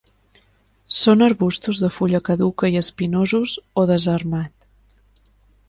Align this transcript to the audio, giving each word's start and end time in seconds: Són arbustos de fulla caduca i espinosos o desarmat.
Són 0.99 1.25
arbustos 1.25 1.81
de 1.83 1.91
fulla 1.99 2.23
caduca 2.31 2.71
i 2.77 2.81
espinosos 2.83 3.55
o 3.83 3.87
desarmat. 3.95 4.69